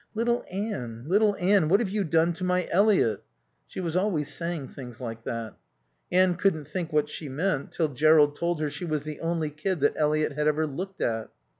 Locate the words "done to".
2.03-2.43